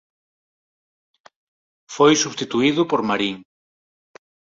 [1.95, 3.35] Foi substituído por "Marín"